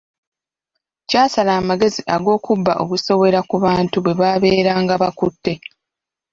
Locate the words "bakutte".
5.01-5.53